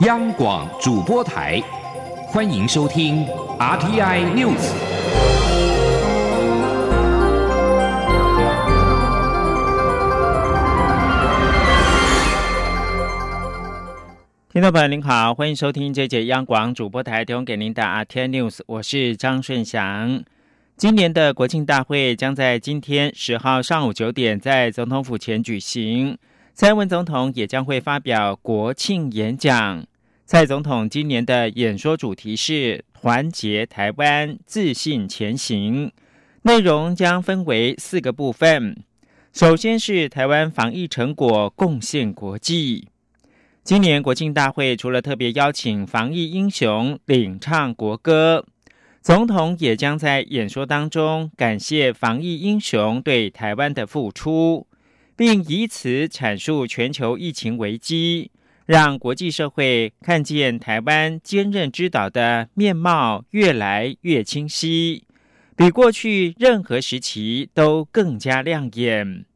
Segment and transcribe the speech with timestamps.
[0.00, 1.60] 央广主播台，
[2.26, 3.26] 欢迎收听
[3.58, 4.56] RTI News。
[14.50, 20.24] 听众朋友您好，欢迎收听这节央广主播台提供给您的 RTI News，我是张顺祥。
[20.78, 26.16] 今年的国庆大会将在今天十号上午九点在总统府前举行。
[26.60, 29.82] 蔡文总统也将会发表国庆演讲。
[30.26, 35.90] 蔡总统今年的演说主题是“团结台湾，自信前行”，
[36.44, 38.76] 内容将分为四个部分。
[39.32, 42.88] 首先是台湾防疫成果贡献国际。
[43.64, 48.44] 今年国庆大会除了特别邀请防疫英雄领唱国歌，
[49.00, 54.66] 总统也将在演说当中感谢防疫英雄对台湾的付出。
[55.20, 58.30] 并以此阐述全球疫情危机，
[58.64, 65.04] 让国际社会看见台湾坚韧之岛的面貌越来越清晰，
[65.54, 69.26] 比过去任何时期都更加亮眼。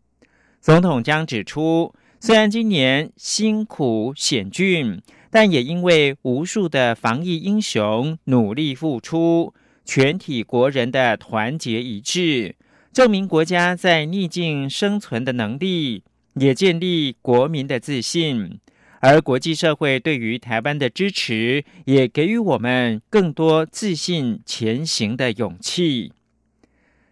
[0.59, 9.53] 总统将指出，虽然今年辛苦险峻，但也因为无数的防疫英雄努力付出，
[9.85, 12.57] 全体国人的团结一致。
[12.95, 18.61] 证明国家在逆境生存的能力，也建立国民的自信，
[19.01, 26.13] 而国际社会对于台湾的支持，也给予我们更多自信前行的勇气。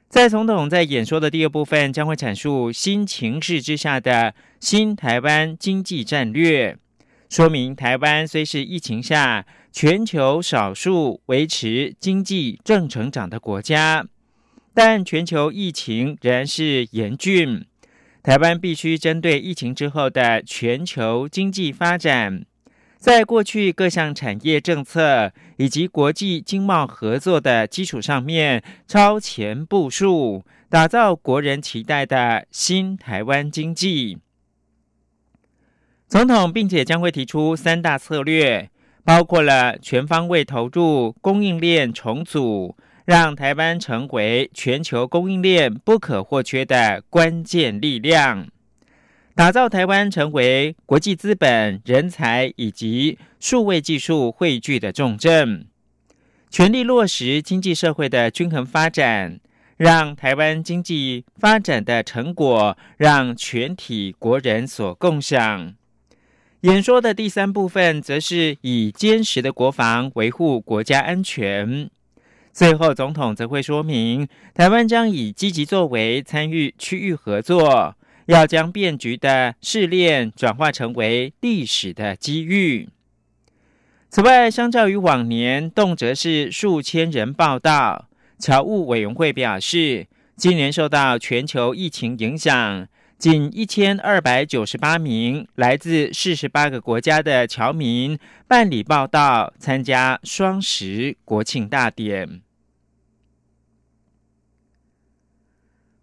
[0.08, 6.78] 在总统在演说的第二部分，将会阐述新情势之下的新台湾经济战略，
[7.28, 14.06] 说明台湾虽是疫情下全球少数维持经济正成长的国家。
[14.75, 17.67] 但全球疫情仍然是严峻，
[18.23, 22.47] 台湾必须针对疫情之后的全球经济发展，
[22.97, 34.19] 在过去各项产业政策以及国际经贸合作的基础上面超前部署，打造国人期待的新台湾经济。
[36.08, 38.70] 总统并且将会提出三大策略，
[39.05, 42.77] 包括了全方位投入供应链重组。
[43.05, 48.48] 让台湾成为全球供应链不可或缺的关键力量，
[49.35, 55.67] 打造台湾成为国际资本、人才以及数位技术汇聚的重镇，
[56.51, 59.40] 全力落实经济社会的均衡发展，
[59.77, 65.74] 让台湾经济发展的成果让全体国人所共享。
[66.61, 71.90] 演说的第三部分，则是以坚实的国防维护国家安全。
[72.52, 77.96] 最后，总统则会说明，台湾将以积极作为参与区域合作，
[78.27, 82.90] 要将变局的试炼转化成为历史的机遇。
[84.11, 92.86] 此外，相较于往年动辄是数千人报道，侨务委员会表示，今年受到全球疫情影响。
[93.17, 102.42] 仅一千二百九十八名来自四十八个国家的侨民办理报到，参加双十国庆大典。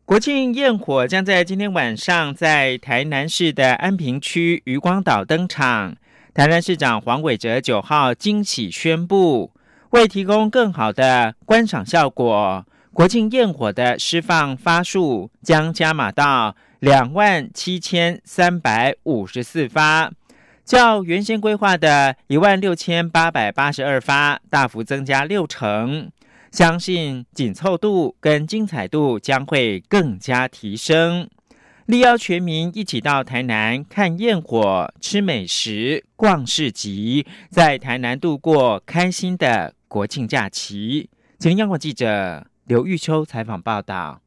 [0.10, 5.96] 国庆焰火将在今天晚上在台南市的安平区渔光岛登场。
[6.34, 9.52] 台南市长黄伟哲九号惊喜宣布，
[9.92, 16.56] 为提供更好的观赏效果，国庆焰火的释放发数将加码到。
[16.80, 20.12] 两万七千三百五十四发，
[20.66, 26.10] 较原先规划的一万六千八百八十二发大幅增加六成，
[26.52, 31.30] 相信紧凑度跟精彩度将会更加提升。
[31.86, 41.10] 力邀全民一起到台南看焰火、吃美食、逛市集，在台南度过开心的国庆假期。
[41.40, 44.22] 请央广记者刘玉秋采访报道。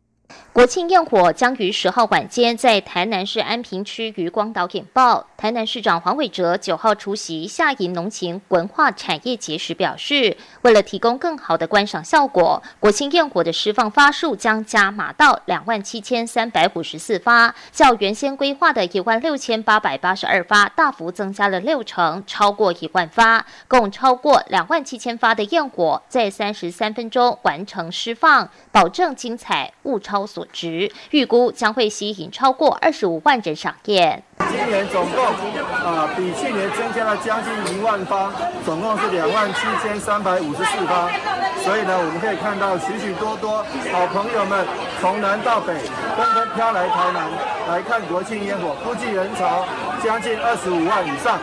[0.53, 5.27] 国庆焰火将于十号晚间在台南市安平区渔光岛引爆。
[5.39, 34.23] 台南市长黄伟哲九号出席夏营农情文化产业节时表示，为了提供更好的观赏效果，国庆焰火的释放发数将加码到两万七千三百五十四发，较原先规划的一万六千八百八十二发大幅增加了六成，超过一万发，共超过两万七千发的焰火在三十三分钟完成释放，保证精彩，物超所值，预估将会吸引超过二十五万人赏宴。
[34.51, 38.33] 今年总共啊，比去年增加了将近一万方，
[38.65, 41.09] 总共是两万七千三百五十四方。
[41.63, 44.67] 所以呢，我们可以看到许许多多好朋友们
[45.01, 45.73] 从南到北
[46.17, 47.31] 纷纷飘来台南
[47.69, 49.65] 来看国庆烟火，估计人潮
[50.03, 51.39] 将近二十五万以上。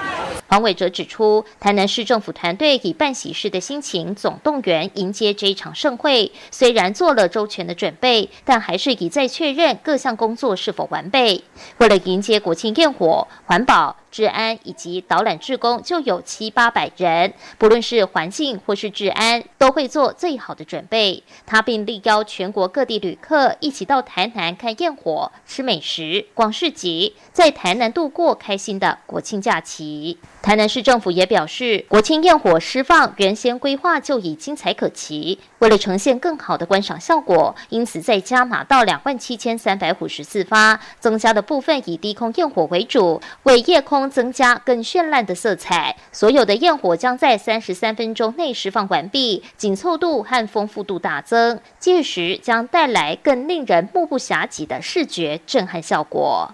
[0.50, 11.44] 黄伟哲指出，台南市政府团队以办喜事的心情总动员迎接这一场盛会，虽然做了周全的准备，但还是一再确认各项工作是否完备。
[11.78, 13.96] 为了迎接国庆焰火，环保。
[14.12, 21.24] 治安以及导览志工就有七八百人，不论是环境或是治安，都会做最好的准备。
[21.46, 30.18] 他并力邀全国各地旅客一起到台南看焰火、吃美食、逛市集，在台南度过开心的国庆假期。
[30.42, 43.99] 台南市政府也表示，国庆焰火释放原先规划就已精彩可期，为了呈现更好的观赏效果，因此再加码到两万七千三百五十四发，增加的部分以低空焰火为主，为夜空。
[44.08, 56.54] 增加更绚烂的色彩，所有的焰火将在三十三分钟内释放完毕，紧凑度和丰富度大增，届时将带来更令人目不暇接的视觉震撼效果。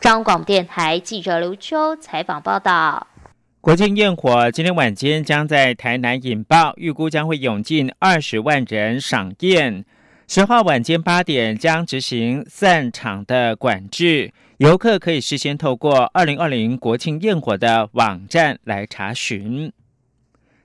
[0.00, 3.06] 张广电台记者刘秋采访报道。
[3.60, 9.84] 国庆焰火今天晚间将在台南引爆，预估将会涌进二十万人赏焰。
[10.26, 14.32] 十号晚间八点将执行散场的管制。
[14.62, 19.72] 游客可以事先透过二零二零国庆焰火的网站来查询。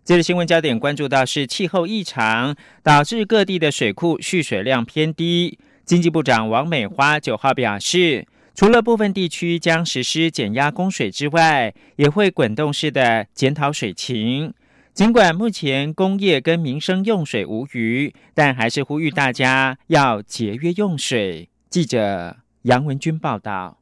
[0.03, 5.57] 接着新闻焦点关注到是气候异常导致各地的水库蓄水量偏低。
[5.83, 14.53] 经济部长王美花九号表示，除了部分地区将实施减压供水之外，也会滚动式的检讨水情。
[14.93, 21.49] 尽管目前工业跟民生用水无余，但还是呼吁大家要节约用水。
[21.67, 23.79] 记者杨文军报道。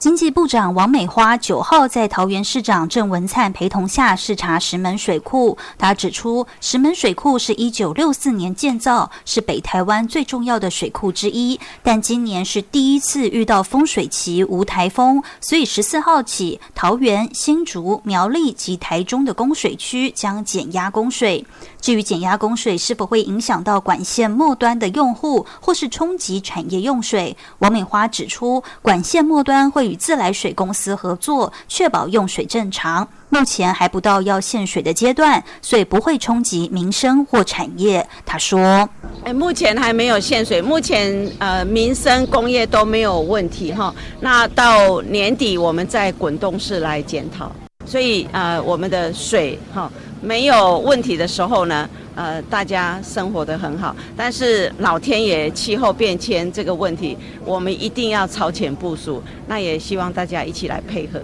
[0.00, 5.58] 经济部长王美花九号在桃园市长郑文灿陪同下视察石门水库。
[5.76, 11.60] 他指出，石门水库是一九六四年建造，是北台湾最重要的水库之一。
[11.82, 21.44] 但今年是第一次遇到风水期无台风，所以十四号起，桃园、新竹、苗栗及台中的供水区将减压供水。
[21.78, 33.06] 至于减压供水是否会影响到管线末端的用户，或是冲击产业用水，王美花指出，管线末端会与自来水公司合作，确保用水正常。
[33.28, 38.06] 目前还不到要限水的阶段，所以不会冲击民生或产业。
[38.24, 38.88] 他说
[39.24, 43.94] ：“哎，目前还没有限水，目前呃民生工业都没有问题哈。
[44.20, 47.52] 那到年底我们再滚动式来检讨，
[47.84, 49.90] 所以呃我们的水哈。”
[50.22, 53.94] 没有问题的时候呢，呃，大家生活得很好。
[54.16, 59.22] 但是老天爷气候变迁这个问题，我们一定要超前部署。
[59.46, 61.20] 那也希望大家一起来配合。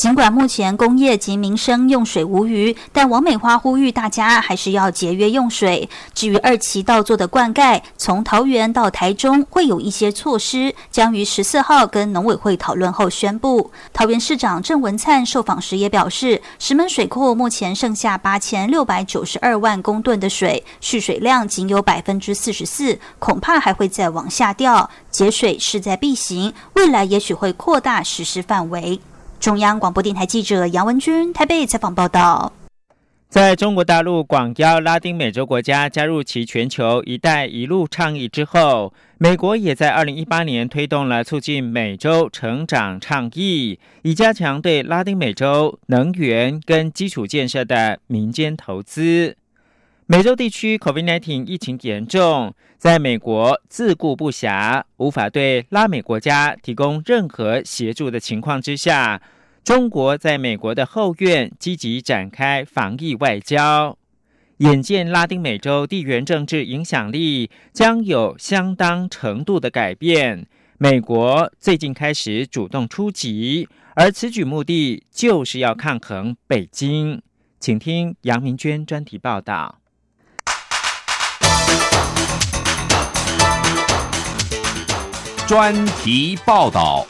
[0.00, 5.86] 尽管目前工业及民生用水无余，但王美花呼吁大家还是要节约用水。
[6.14, 13.70] 至于二期道做的灌溉，从桃园到台中会有一些措施，将于十四号跟农委会讨论后宣布。
[13.92, 24.88] 桃园市长郑文灿受访时也表示，石门水库目前剩下八千六百九十二万公吨的水，蓄水量仅有百分之四十四，恐怕还会再往下掉。
[25.10, 28.98] 节水势在必行，未来也许会扩大实施范围。
[29.40, 32.52] 中央广播电台记者杨文君台北采访报道：
[33.30, 49.38] 在中国大陆广邀拉丁美洲国家加入其全球“一带一路”倡议之后，美国也在二零一八年推动了促进美洲成长倡议，以加强对拉丁美洲能源跟基础建设的民间投资。
[50.10, 59.22] 美洲地区 COVID-19 疫情严重，在美国自顾不暇、无法对拉美国家提供任何协助的情况之下，
[59.62, 63.96] 中国在美国的后院积极展开防疫外交。
[64.56, 70.44] 眼见拉丁美洲地缘政治影响力将有相当程度的改变，
[70.78, 77.22] 美国最近开始主动出击，而此举目的就是要抗衡北京。
[77.60, 79.79] 请听杨明娟专题报道。
[85.50, 87.04] 专题报道：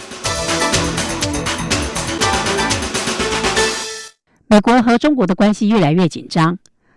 [4.47, 6.57] 美国和中国的关系越来越紧张。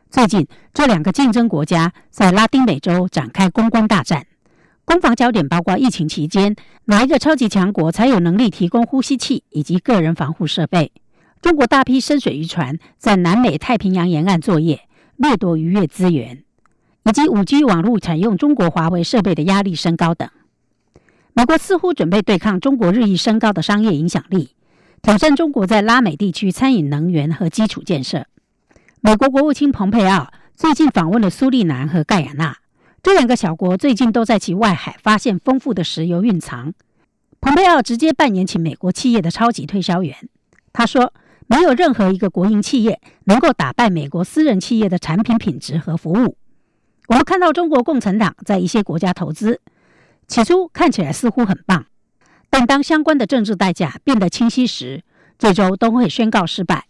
[0.10, 4.26] 最近，这两个竞争国家在拉丁美洲展开公关大战。
[4.86, 10.94] 攻防焦点包括疫情期间哪一个超级强国才有能力提供呼吸器以及个人防护设备？
[11.42, 16.42] 中国大批深水渔船在南美太平洋沿岸作业，掠夺渔业资源，
[17.04, 20.30] 以及五 G 网络采用中国华为设备的压力升高等。
[21.36, 24.52] 美国似乎准备对抗中国日益升高的商业影响力，
[25.02, 28.28] 挑战中国在拉美地区餐饮、能源和基础建设。
[29.02, 32.58] 美国国务卿蓬佩奥最近访问了苏利南和盖亚纳，
[33.02, 36.74] 这两个小国最近都在其外海发现丰富的石油蕴藏。
[37.42, 40.16] 蓬佩奥直接扮演起美国企业的超级推销员。
[40.72, 41.12] 他说
[41.48, 46.38] ：“没有任何一个国营企业能够打败美国私人企业的产品品质和服务。
[47.08, 49.60] 我们看到中国共产党在一些国家投资，
[50.28, 51.86] 起初看起来似乎很棒，
[52.50, 55.04] 但当相关的政治代价变得清晰时，
[55.38, 56.88] 最终都会宣告失败。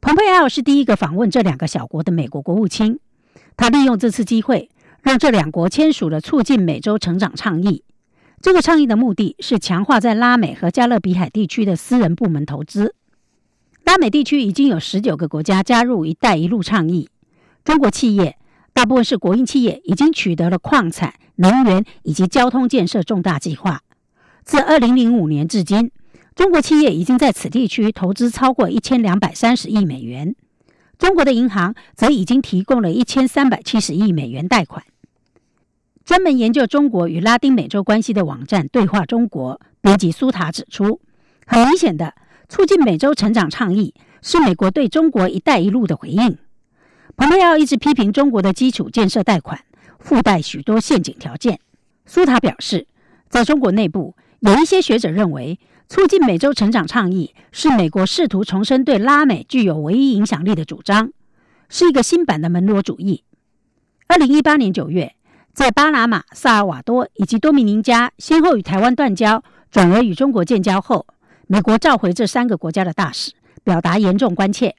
[0.00, 2.98] 蓬佩奥是第一个访问这两个小国的美国国务卿，
[3.56, 4.68] 他利用这次机会，
[5.02, 7.84] 让这两国签署了促进美洲成长倡议。
[8.40, 12.96] 这个倡议的目的是强化在拉美和加勒比海地区的私人部门投资。
[13.84, 17.08] 拉美地区已经有十九个国家加入“一带一路”倡议，
[17.64, 18.36] 中国企业。
[18.72, 23.82] 大部分是国营企业，已经取得了矿产、能源以及交通建设重大计划。
[24.44, 25.90] 自二零零五年至今，
[26.34, 30.34] 中国企业已经在此地区投资超过一千两百三十亿美元。
[30.98, 34.84] 中国的银行则已经提供了一千三百七十亿美元贷款。
[36.04, 41.00] 专门研究中国与拉丁美洲关系的网站“对话中国”编辑苏塔指出，
[41.46, 42.14] 很明显的，
[42.48, 46.38] 促进美洲成长倡议是美国对中国“一带一路”的回应。
[47.16, 49.60] 蓬佩奥一直批评中国的基础建设贷款
[49.98, 51.60] 附带许多陷阱条件。
[52.06, 52.86] 苏塔表示，
[53.28, 61.12] 在中国内部，有一些学者认为，促进美洲成长倡议是美国试图重申对拉美具有唯一影响力的主张，
[61.68, 63.24] 是一个新版的门罗主义。
[64.08, 65.14] 二零一八年九月，
[65.52, 71.06] 在巴拿马、萨尔瓦多以及多米尼加先后与台湾断交，转而与中国建交后，
[71.46, 74.74] 美国召回这三个国家的大使，表达严重关切。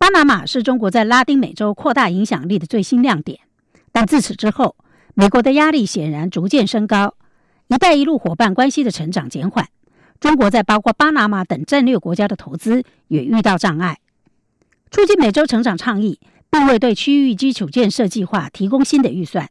[0.00, 3.40] 巴拿马是中国在拉丁美洲扩大影响力的最新亮点，
[3.92, 4.74] 但自此之后，
[5.12, 7.16] 美国的压力显然逐渐升高
[7.68, 9.68] ，“一带一路”伙伴关系的成长减缓，
[10.18, 13.98] 中国在包括巴拿马等战略国家的投资也遇到障碍。
[14.90, 19.50] 促进美洲成长倡议并未对区域基础建设计划提供新的预算，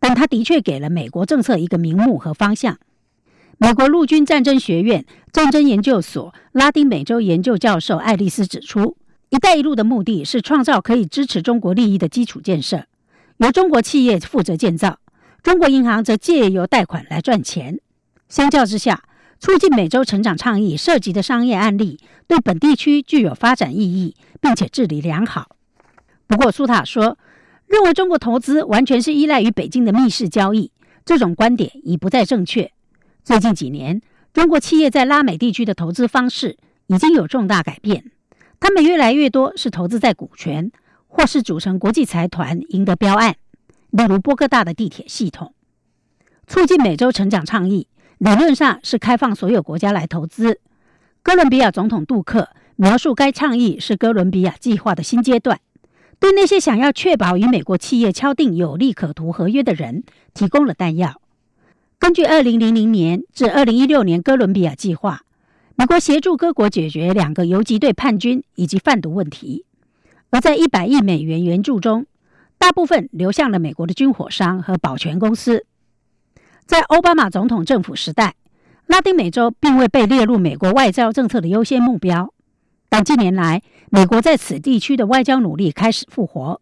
[0.00, 2.78] 但它的确给了美国政策一个名目和方向。
[3.58, 8.96] 美国陆军战争学院战争研究所拉丁美洲研究教授爱丽丝指出。
[9.32, 12.84] “一带一路”的目的是创造可以支持中国利益的基础建设，
[13.38, 14.98] 由中国企业负责建造，
[15.42, 17.80] 中国银行则借由贷款来赚钱。
[18.28, 19.02] 相较之下，
[19.40, 25.56] 促进美洲成长倡议涉及的商业案例对本地区具有发展意义，并且治理良好。
[26.26, 27.16] 不过，苏塔说，
[27.66, 30.70] 认为中国投资完全是依赖于北京的密室交易，
[31.06, 32.70] 这种观点已不再正确。
[33.24, 34.02] 最近几年，
[34.34, 36.58] 中国企业在拉美地区的投资方式
[36.88, 38.10] 已经有重大改变。
[38.62, 40.70] 他们越来越多是投资在股权，
[41.08, 43.34] 或是组成国际财团赢得标案，
[43.90, 45.52] 例如波哥大的地铁系统。
[46.46, 47.88] 促进美洲成长倡议
[48.18, 50.60] 理论上是开放所有国家来投资。
[51.24, 55.58] 哥伦比亚总统杜克描述该倡议是哥伦比亚计划的新阶段，
[56.20, 60.04] 对那些想要确保与美国企业敲定有利可图合约的人
[60.34, 61.20] 提供了弹药。
[61.98, 65.22] 根据二零零零年至二零一六年哥伦比亚计划。
[65.74, 69.64] 美国协助各国解决两个游击队叛军以及贩毒问题，
[70.30, 72.06] 而在一百亿美元援助中，
[72.58, 75.64] 大部分流向了美国的军火商和保全公司。
[76.66, 78.34] 在奥巴马总统政府时代，
[78.86, 82.32] 拉丁美洲并未被列入美国外交政策的优先目标，
[82.88, 86.60] 但近年来，美国在此地区的外交努力开始复活。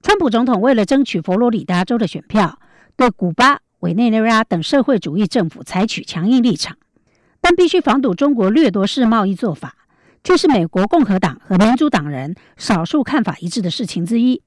[0.00, 2.58] 川普总统为了争取佛罗里达州的选票，
[2.96, 6.76] 对古巴、委内瑞拉等社会主义政府采取强硬立场。
[7.48, 9.74] 但必须防堵中国掠夺式贸易做法，
[10.22, 14.42] 却是美国共和党和民主党人少数看法一致的事情之一。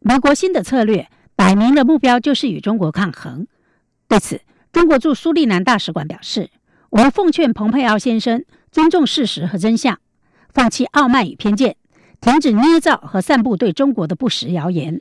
[0.00, 3.46] 美国新的策略摆明了目标就是与中国抗衡。
[4.08, 6.50] 对此，中国驻苏利南大使馆表示
[6.92, 9.98] ：“我们奉劝蓬佩奥先生尊重事实和真相，
[10.52, 11.76] 放弃傲慢与偏见，
[12.20, 15.00] 停止捏造和散布对中国的不实谣言。”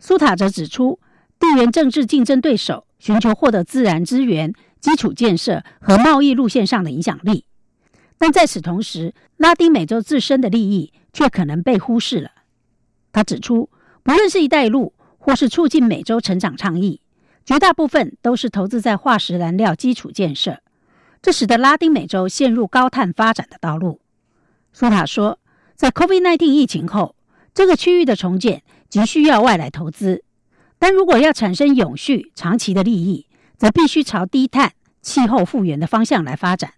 [0.00, 0.98] 苏塔则指出，
[1.38, 4.52] 地缘政治竞争对手寻求获得自然资源。
[4.84, 7.46] 基础建设和贸易路线上的影响力，
[8.18, 12.32] 但在此同时，拉丁美洲自身的利益却可能被忽视了。
[13.10, 13.70] 他指出，
[14.02, 17.00] 不论是一带一路或是促进美洲成长倡议，
[17.46, 20.58] 绝大部分都是投资在化石燃料基础建设，
[21.22, 24.02] 这使得拉丁美洲陷入高碳发展的道路。
[24.74, 25.38] 苏塔说，
[25.74, 27.16] 在 COVID-19 疫情后，
[27.54, 30.24] 这个区域的重建急需要外来投资，
[30.78, 33.26] 但如果要产生永续长期的利益，
[33.56, 36.74] 则必须朝低碳、气候复原的方向来发展。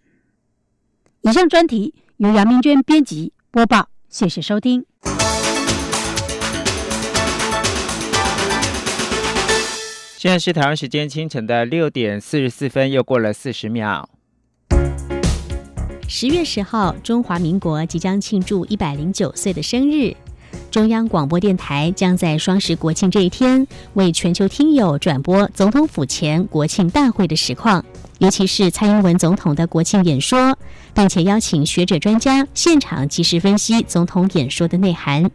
[1.22, 4.84] 以上专题由杨明娟编辑播报，谢谢收听。
[10.18, 14.08] 现在是台湾时间清晨的六点四十四分，又过了四十秒。
[16.08, 20.16] 十月十号，中华民国即将庆祝一百零九岁的生日。
[20.70, 27.84] 中央广播电台将在双十国庆这一天，为全球听友转播总统府前国庆大会的实况，
[28.18, 30.56] 尤其是蔡英文总统的国庆演说，
[30.94, 35.30] 并且邀请学者专家现场及时分析总统演说的内涵。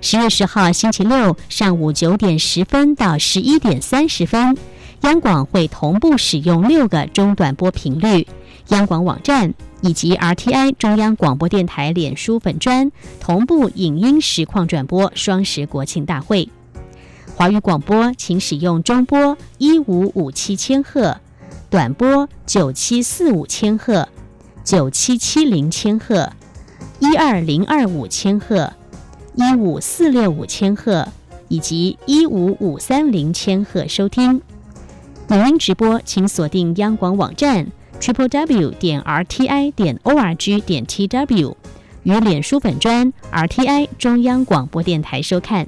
[0.00, 4.56] 十月十号星期六上午九点十分到十一点三十分，
[5.02, 8.26] 央广会同步使用六个中短波频率，
[8.68, 9.54] 央广网站。
[9.80, 12.90] 以及 RTI 中央广播电台脸书粉专
[13.20, 16.48] 同步影音实况转播双十国庆大会。
[17.34, 21.20] 华语广播请使用中波一五五七千赫，
[21.68, 24.08] 短波九七四五千赫、
[24.64, 26.32] 九七七零千赫、
[26.98, 28.72] 一二零二五千赫、
[29.34, 31.06] 一五四六五千赫
[31.48, 34.40] 以及一五五三零千赫收听。
[35.28, 37.66] 影音直播请锁定央广网站。
[38.00, 41.56] Triple w 点 r t i 点 o r g 点 t w
[42.02, 45.66] 与脸书粉专 r t i 中央广播电台收看。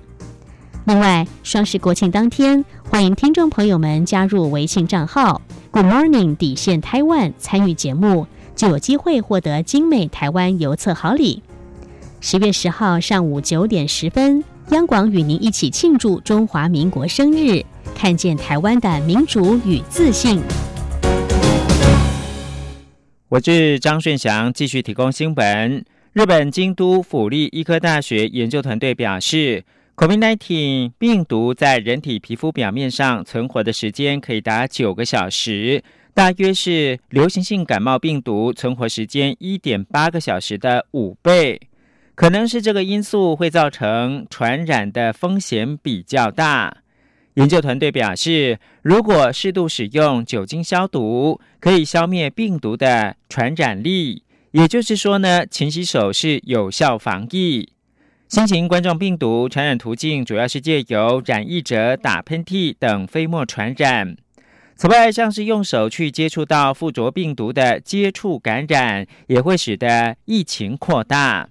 [0.84, 11.42] 另外，双十国庆当天，欢迎听众朋友们加入微信账号 Good Morning 底线 Taiwan 参与节目，就有机会获得精美台湾邮册好礼。
[12.20, 20.40] 十月十号上午九点十分，央广与您一起庆祝中华民国生日，看见台湾的民主与自信。
[23.30, 25.84] 我是张顺祥，继续提供新闻。
[26.14, 29.62] 日本京都府立医科大学研究团队表示
[29.96, 41.60] ，COVID-19 病毒在人体皮肤表面上存活的时间可以达九个小时，大约是流行性感冒病毒存活时间一点八个小时的五倍。
[42.14, 46.78] 可能是这个因素会造成传染的风险比较大。
[47.38, 54.24] 研究团队表示，如果适度使用酒精消毒，可以消灭病毒的传染力。
[54.50, 57.68] 也就是说呢，勤洗手是有效防疫。
[58.26, 64.16] 新型冠状病毒传染途径主要是借由染疫者打喷嚏等飞沫传染。
[64.74, 71.48] 此外，像是用手去接触到附着病毒的接触感染，也会使得疫情扩大。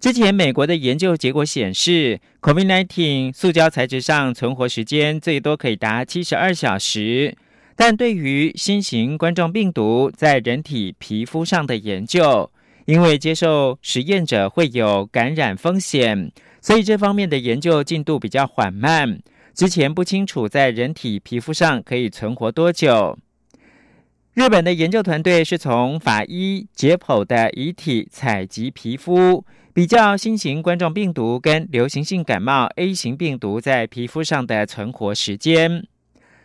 [0.00, 7.36] 之前美国的研究结果显示，COVID-19 塑胶材质上存活时间最多可以达七十二小时，
[7.74, 12.48] 但对于新型冠状病毒在人体皮肤上的研究，
[12.84, 16.30] 因为接受实验者会有感染风险，
[16.60, 19.18] 所以这方面的研究进度比较缓慢。
[19.52, 23.18] 之前不清楚在人体皮肤上可以存活多久。
[24.34, 29.44] 日本的研究团队是从法医解剖的遗体采集皮肤。
[29.78, 35.86] 比较新型冠状病毒跟流行性感冒 A 型病毒在皮肤上的存活时间，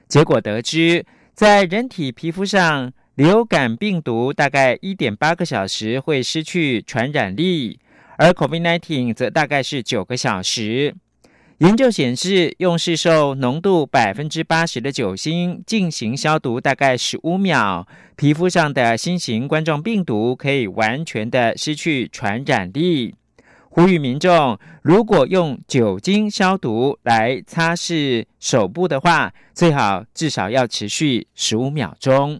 [0.07, 7.79] 结果得知，在人体皮肤上，流感病毒大概一点八个小时会失去传染力，
[8.19, 10.93] 而 COVID-19 则大概是九个小时。
[11.57, 23.15] 研究显示，用市售浓度百分之八十的酒精进行消毒，大概十五秒，皮肤上的新型冠状病毒可以完全的失去传染力。
[23.75, 32.39] 呼吁民众，如果用酒精消毒来擦拭手部的话，最好至少要持续十五秒钟。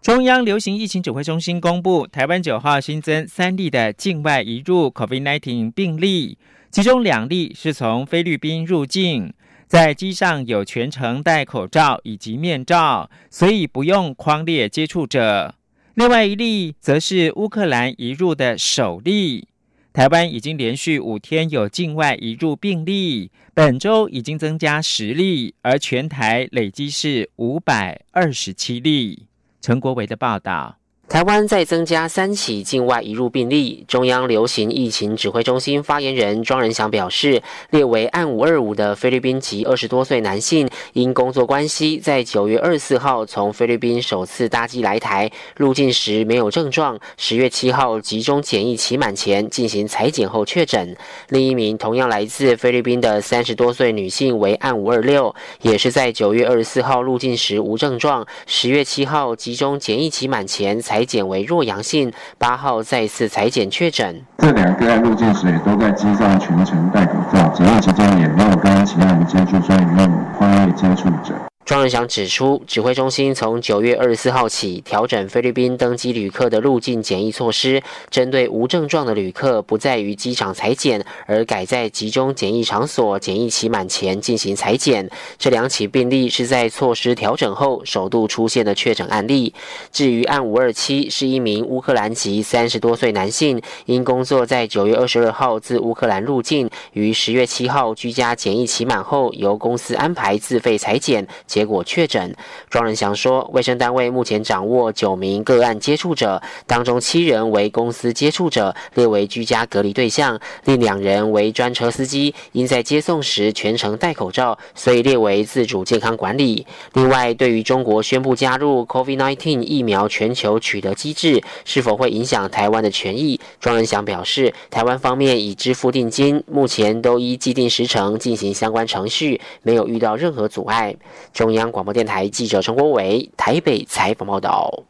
[0.00, 6.38] 中央流行疫情指挥中心公布，台湾九号新增三例的境外移入 COVID-19 病例，
[6.70, 9.34] 其中两例是从菲律宾入境，
[9.66, 15.54] 在机上有全程戴口罩以及面罩，所以不用框列接触者。
[15.94, 19.46] 另外一例则是乌克兰移入的首例。
[19.92, 29.28] 台湾已经连续五天有境外移入病例，本周已经增加十例，而全台累计是五百二十七例。
[29.60, 30.78] 陈国维的报道。
[31.14, 50.96] 台湾再增加三起境外移入病例，中央流行疫情指挥中心发言人庄仁祥表示，列为案五二五的菲律宾籍二十多岁男性，因工作关系，在九月二十四号从菲律宾首次搭机来台，入境时没有症状，十月七号集中检疫期满前进行裁剪后确诊。
[51.28, 61.03] 另一名同样来自菲律宾的三十多岁女性为案五二六，也是在九月二十四号入境时无症状，十月七号集中检疫期满前才。
[61.04, 64.22] 检为弱阳性，八号再次裁检确诊。
[64.38, 71.34] 这两个案入境时也都在机上全程戴口罩，检疫期间也没有跟其他人接触，所以没有跨越接触者。
[71.64, 85.08] 庄仁祥指出，指挥中心从九月二十四号起调整菲律宾登机旅客的入境检疫措施，针对无症状的旅客不在于机场裁检，而改在集中检疫场所检疫期满前进行裁检。
[85.38, 89.54] 这两起病例是在措施调整后首度出现的确诊案例。
[89.90, 101.26] 至于案五二七，是一名乌克兰籍三十多岁男性，因工作在九月二十二号自乌克兰入境，于十月七号居家检疫期满后，由公司安排自费裁检。
[101.54, 102.34] 结果确诊，
[102.68, 116.66] 庄仁祥说，卫生单位目前掌握九名个案接触者，当中七人为公司接触者，列为居家隔离对象；另两人为专车司机，因在接送时全程戴口罩，所以列为自主健康管理。
[116.94, 123.38] 另外，对于中国宣布加入 COVID-19 疫苗全球取得机制，是否会影响台湾的权益？
[123.60, 130.96] 庄仁祥表示，台湾方面已支付定金，目前都依既定时程进行相关程序，没有遇到任何阻碍。
[131.44, 134.84] 中央广播电台记者陈国伟台北采访报道：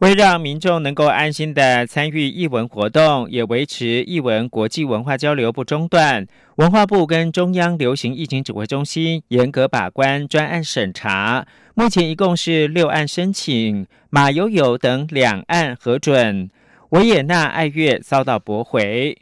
[0.00, 11.46] 为让民众能够安心的参与艺文活动，也维持艺文国际文化交流不中断，文化部跟中央流行疫情指挥中心严格把关专案审查。
[11.74, 16.50] 目前一共是六案申请，马友友等两案核准，
[16.88, 19.16] 维也纳爱乐遭到驳回。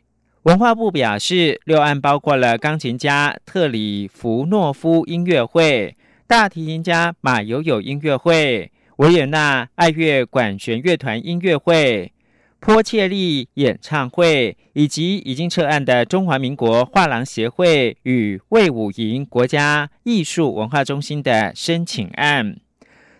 [0.44, 5.94] 文化部表示，六案包括了钢琴家特里弗诺夫音乐会。
[6.30, 12.12] 大提琴家马友友音乐会、维也纳爱乐管弦乐团音乐会、
[12.60, 22.56] 波切利演唱会，以及已经撤案的中华民国画廊协会与魏武营国家艺术文化中心的申请案。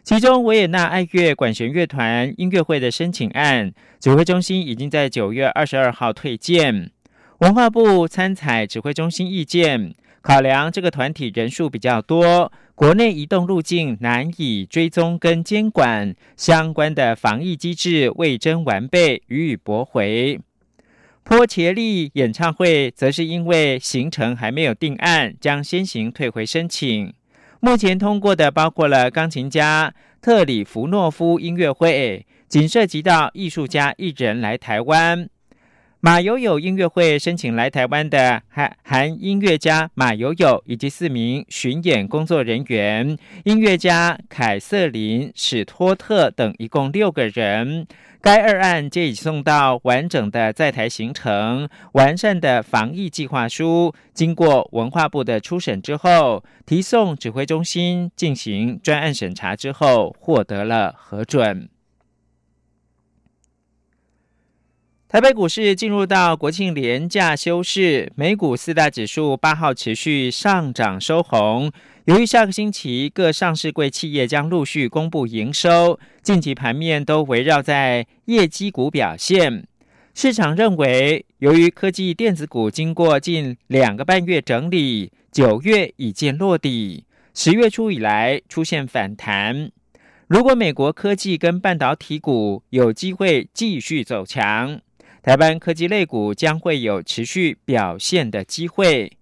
[0.04, 6.92] 其中，维也纳爱乐管弦乐团音乐会的申请案，指挥中心已经在九月二十二号退件。
[7.38, 12.52] 文化部参采指挥中心意见，考量这个团体人数比较多。
[12.80, 20.40] 国内移动路径难以追踪跟监管，相关的防疫机制未臻完备，予以驳回。
[21.22, 27.12] 波切利演唱会则是因为行程还没有定案，将先行退回申请。
[27.60, 35.28] 目前通过的包括了钢琴家特里弗诺夫音乐会，仅涉及到艺术家一人来台湾。
[36.02, 47.86] 马友友音乐会申请来台湾的韩韩音乐家马友友以及四名巡演工作人员，音乐家凯瑟琳史托特等一共六个人。
[48.22, 61.68] 该二案皆已送到完整的在台行程、完善的防疫计划书，经过文化部的初审之后，提送指挥中心进行专案审查之后，获得了核准。
[65.12, 71.72] 台北股市进入到国庆连假休市，美股四大指数八号持续上涨收红。
[72.04, 79.66] 由于下个星期各上市柜企业将陆续公布营收，近期盘面都围绕在业绩股表现。
[80.14, 89.72] 市场认为，由于科技电子股经过近两个半月整理，九月已见落底，十月初以来出现反弹。
[90.28, 94.80] 如果美国科技跟半导体股有机会继续走强。
[95.22, 99.12] 台湾科技类股将会有持续表现的机会，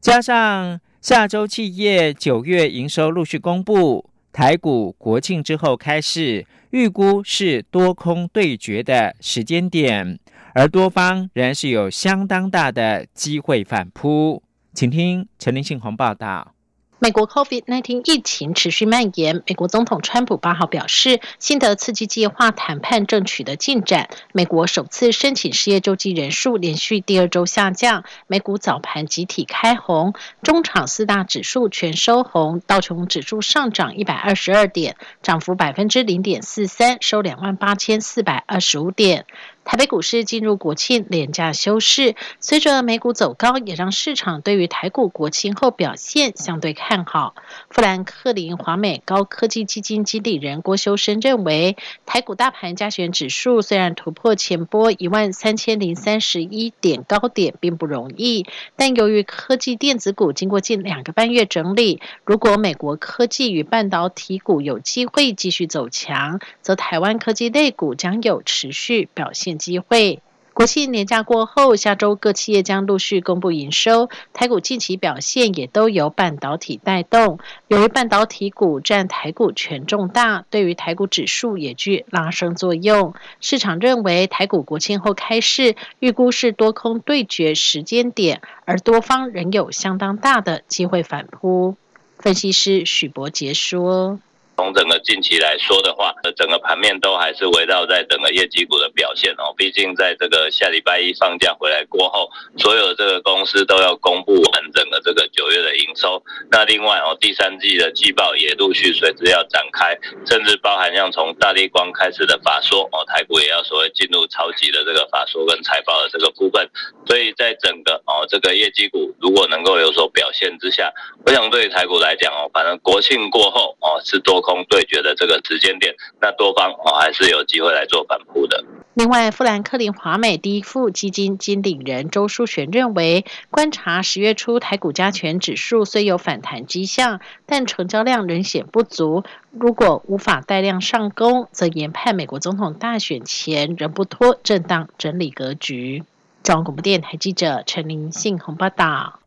[0.00, 10.18] 加上下周企业九月营收陆续公布，台股国庆之后开市，预估是多空对决的时间点，
[10.54, 14.42] 而多方仍然是有相当大的机会反扑。
[14.72, 16.54] 请听陈林信宏报道。
[17.02, 19.42] 美国 COVID-19 疫情持续蔓延。
[19.46, 24.10] 美国总统川普八号表示，新的刺激计划谈判正取得进展。
[24.34, 28.04] 美国首次申请失业救济人数连续第二周下降。
[28.26, 32.60] 美股早盘集体开红，中场四大指数全收红。
[32.66, 39.24] 道琼指数上涨一百二十二点，涨幅百分之零点四三，收两万八千四百二十五点。
[39.62, 47.36] 台北股市进入国庆廉价休市，随着美股走高，也让市场对于台股国庆后表现相对看好。
[47.68, 69.49] 富兰克林华美高科技基金经理人郭修生认为，台股大盘加权指数虽然突破前波一万三千零三十一点高点并不容易，但由于科技电子股经过近两个半月整理，如果美国科技与半导体股有机会继续走强，则台湾科技类股将有持续表现。
[69.58, 70.20] 机会。
[70.52, 74.10] 国庆年假过后，下周各企业将陆续公布营收。
[74.34, 77.38] 台股近期表现也都由半导体带动。
[77.68, 83.14] 由于半导体股占台股权重大，对于台股指数也具拉升作用。
[83.40, 91.76] 市场认为台股国庆后开市，预估是多空对决时间点，而多方仍有相当大的机会反扑。
[92.18, 94.18] 分析师许博杰说。
[94.60, 99.54] 从整个近期来说的话，整个盘面都还是围绕在整个业绩股的表现哦。
[99.56, 106.22] 毕竟在这个下礼拜一放假回来过后，所有这个公司都要公布完整的这个九月的营收。
[106.50, 109.96] 那另外哦，第三季的季报也陆续随之要展开，
[110.26, 116.68] 甚至包含像从大力光开始的法说哦，台股也要所谓进入超级的这个法说跟财报的这个部分。
[117.06, 120.92] 所以在整个哦这个业绩股如果能够有所表现之下，
[121.24, 124.38] 我想对台股来讲哦，反正国庆过后哦是多。
[124.68, 128.64] 对决的这个时间点，那多方哦还是有机会来做反扑的。
[128.94, 139.22] 另外，富兰克林华美第一副基金经理人周淑璇认为，观察十月初台股加权指数虽有反弹迹象，但成交量仍显不足。
[139.52, 146.02] 如果无法带量上攻，则研判美国总统大选前仍不脱震荡整理格局。
[146.42, 149.19] 中央广播电台记者陈林信鸿报道。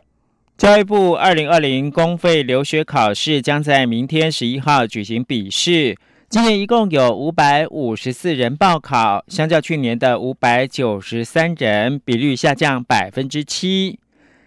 [0.58, 5.98] 教育部二零二零公费留学考试将在明天十一号举行笔试。
[6.30, 14.00] 今年一共有五百五十四人报考，相较去年的五百九十三人，比率下降百分之七。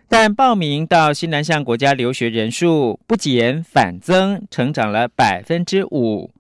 [0.09, 6.31] 但报名到西南向国家留学人数不减反增，成长了百分之五。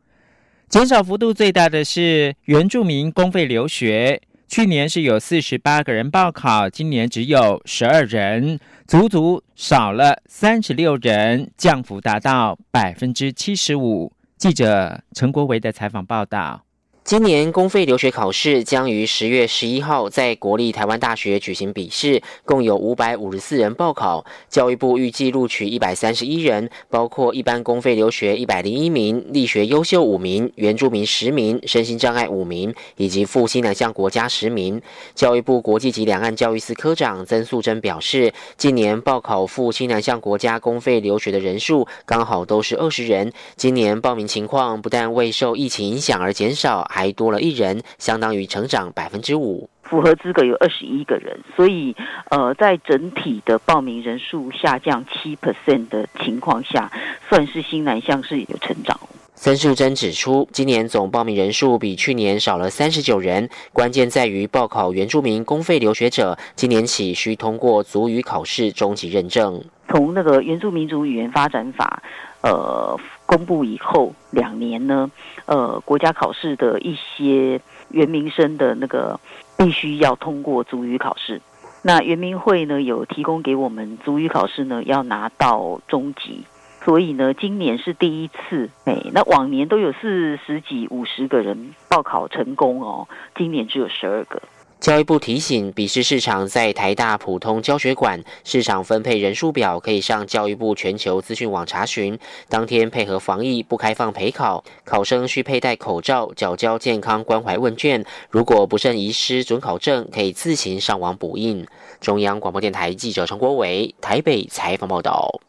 [0.68, 4.20] 减少幅度最大的是原住民公费留学。
[4.48, 14.12] 去年是有四十八个人报考，今年只有十二人，足足少了三十六人，降幅达到百分之七十五。
[14.36, 16.65] 记者陈国维的采访报道。
[17.06, 24.26] 今年公费留学考试将于十月十一号在国立台湾大学举行笔试，共有五百五十四人报考。
[24.48, 34.82] 教育部预计录取一百三十一人，包括一般公费留学一百零一名、力学优秀五名、原住民十名、身心障碍五名，以及赴西南向国家十名。
[35.14, 43.32] 教育部国际及两岸教育司科长曾素贞表示，今年报考赴西南向国家公费留学的人数刚好都是二十人。
[43.54, 46.80] 今年报名情况不但未受疫情影响而减少。
[46.96, 49.68] 还多了一人，相当于成长百分之五。
[49.82, 51.94] 符合资格有二十一个人，所以
[52.30, 56.90] 呃，在整体的报名人数下降七 percent 的情况下，
[57.28, 58.98] 算是新南向是有成长。
[59.34, 69.62] 曾素珍指出，今年总报名人数比去年少了三十九人，关键在于报考原住民公费留学者，今年起需通过族语考试中级认证。
[69.88, 72.02] 从那个原住民族语言发展法，
[72.50, 72.98] 呃。
[73.28, 75.10] 公布以后两年呢，
[75.46, 79.18] 呃，国家考试的一些原民生的那个
[79.58, 81.42] 必须要通过足语考试。
[81.82, 86.44] 那原民会呢有提供给我们足语考试呢要拿到中级，
[86.84, 88.70] 所以呢今年是第一次。
[88.84, 94.40] 哎，那往年都有四十几、五十个人报考成功哦，今年只有十二个。
[94.86, 102.16] 教育部提醒，笔试市场在台大普通教学馆，市场分配人数表可以上教育部全球资讯网查询。
[102.48, 108.04] 当天配合防疫不开放陪考，考生需佩戴口罩，缴交健康关怀问卷。
[108.30, 111.66] 如果不慎遗失准考证，可以自行上网补印。
[112.00, 115.40] 中央广播电台记者陈国伟台北采访报道。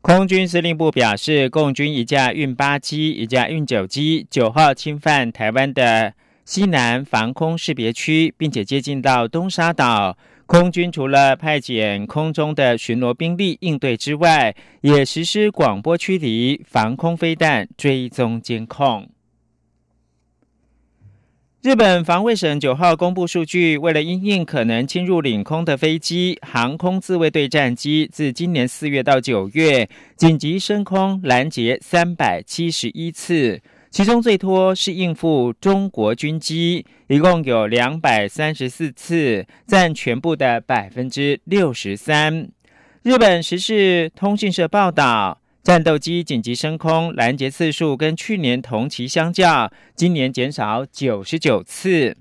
[0.00, 6.12] 空军司令部表示，共军一架运八机、一架运九机，九号侵犯台湾的。
[6.46, 19.08] 西南防空识别区，并且接近到东沙岛，空军除了派遣空中的巡逻兵力应对之外，也实施广播驱离、防空飞弹追踪监控。
[21.62, 33.60] 日本防卫省九号公布数据，为了因应可能侵入领空的飞机，航空自卫队战机自今年四月到九月，紧急升空拦截三百七十一次。
[33.96, 42.46] 其中最多是应付中国军机，一共有两百三十四次，占全部的百分之六十三。
[43.02, 52.18] 日本时事通讯社报道，战斗机紧急升空拦截次数跟去年同期相较，今年减少九十九次。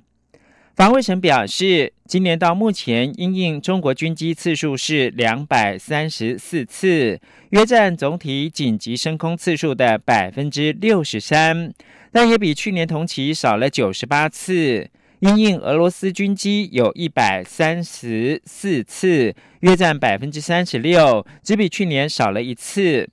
[0.75, 7.17] 防卫省表示，今年到目前，因应中国军机次数是两百三十四次，
[7.51, 11.71] 约占总体紧急升空次数的百分之六十三，
[12.11, 14.89] 但也比去年同期少了九十八次。
[15.19, 23.09] 因应俄罗斯军机有一百三十四次，约占百分之三十六，只比去年少了一次。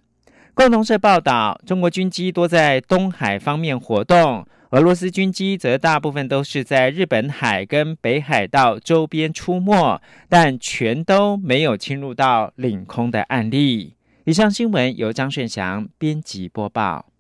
[0.53, 4.45] 共同社报道，中国军机多在东海方面活动。
[4.73, 13.93] 俄罗斯军机则大部分都是在日本海跟北海道周边出没，但全都没有侵入到领空的案例。
[14.25, 17.12] 以上新闻由张顺祥编辑播报。